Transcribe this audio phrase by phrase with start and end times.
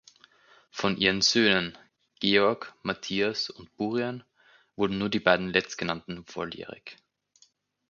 [0.71, 1.77] Von ihren Söhnen
[2.19, 4.23] Georg, Matthias und Burian
[4.75, 6.97] wurden nur die beiden letztgenannten volljährig.